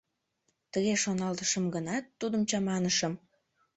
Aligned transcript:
Тыге 0.71 0.93
шоналтышым 1.03 1.65
гынат, 1.75 2.05
тудым 2.19 2.41
чаманышым. 2.49 3.13